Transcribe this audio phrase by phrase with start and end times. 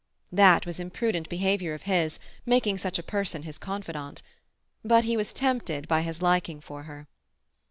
[0.31, 4.23] That was imprudent behaviour of his, making such a person his confidante.
[4.83, 7.07] But he was tempted by his liking for her.